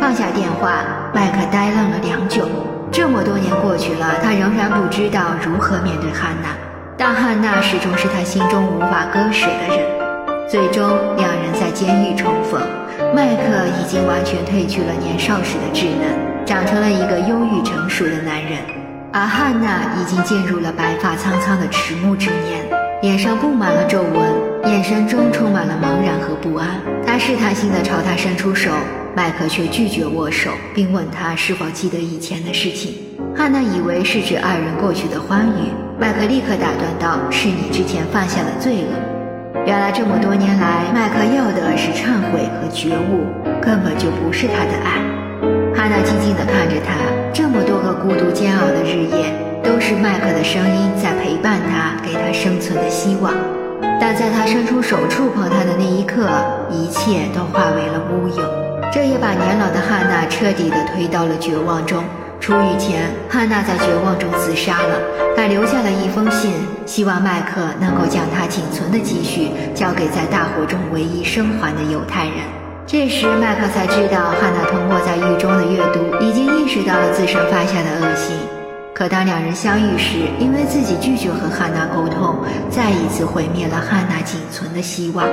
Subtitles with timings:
[0.00, 0.84] 放下电话，
[1.14, 2.48] 麦克呆愣了良久。
[2.90, 6.48] 这么多年过去了，他仍然不知道如何面对汉娜，
[6.96, 9.86] 但汉娜始终是他心中无法割舍的人。
[10.48, 12.60] 最终，两人在监狱重逢。
[13.14, 18.58] 麦克已经完全褪去了年少时的稚嫩，长成了一个忧郁成熟的男人，
[19.12, 22.64] 而汉娜已经进入了白发苍苍的迟暮之年，
[23.00, 26.68] 脸上布满了皱纹，眼神中充满了茫然和不安。
[27.06, 28.70] 他试探性地朝他伸出手。
[29.16, 32.94] 麦克却拒绝握手，并问他是否记得以前的事情。
[33.34, 38.94] 汉娜以为是指二人过去的欢愉，麦克立刻打断道：“是你之前犯下的罪恶。”
[39.66, 43.26] 原来这么多年来，麦克要的是忏悔和觉悟，
[43.60, 45.02] 根本就不是他的爱。
[45.74, 46.94] 汉娜静静地看着他，
[47.32, 53.32] 这么多孤独煎熬的日夜，都是麦克的声音在陪伴他，给他生存的希望。
[54.00, 56.28] 但在他伸出手触碰他的那一刻，
[56.70, 58.44] 一切都化为了乌有。
[58.92, 62.02] 这也把年老的汉娜彻底的推到了绝望中。
[62.40, 65.00] 出狱前，汉娜在绝望中自杀了。
[65.36, 66.52] 她留下了一封信，
[66.86, 72.34] 希望麦克能够将她仅存的积蓄交给在大火中唯一生还的犹太人。
[72.86, 78.36] 这时，麦克才知道，汉娜通过在狱中的阅读，已经识到了自身犯下的恶行。
[78.94, 82.36] 可当两人相遇时，因为自己拒绝和汉娜沟通，
[82.68, 85.24] 再一次毁灭了汉娜仅存的希望。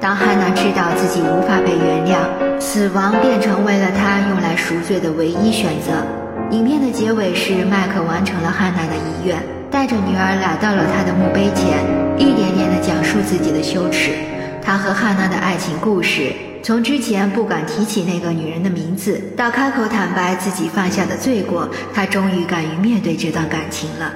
[0.00, 5.92] 当汉娜知道自己无法被原谅，死亡便成为了她用来赎罪的唯一选择。
[6.50, 9.36] 影片的结尾是麦克完成了汉娜的遗愿，
[9.70, 11.78] 带着女儿来到了她的墓碑前，
[12.18, 14.10] 一点点地讲述自己的羞耻。
[14.64, 16.32] 他和汉娜的爱情故事，
[16.62, 24.12] 从之前不敢提起那个女人的名字，到开口坦白自己犯下的罪过，他终于敢于面对这段感情了。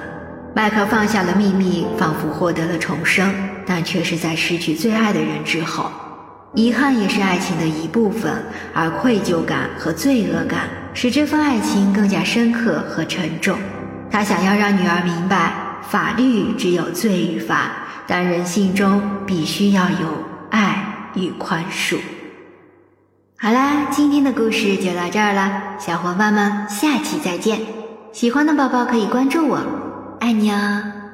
[0.55, 3.31] 麦克放下了秘密，仿佛获得了重生，
[3.65, 5.91] 但却是在失去最爱的人之后。
[6.53, 8.31] 遗憾也是爱情的一部分，
[8.73, 10.61] 而愧疚感和罪恶感
[10.93, 13.59] 使这份爱情更加深刻和沉重。
[14.09, 15.51] 他想要让女儿明白，
[15.87, 17.71] 法律只有罪与罚，
[18.07, 20.23] 但人性中必须要有
[21.17, 21.97] 与宽恕。
[23.39, 27.59] 好啦，今天的故事就到这儿了，小伙伴们，下期再见。
[28.13, 29.59] 喜欢的宝宝可以关注我。
[30.19, 31.06] 爱你哦。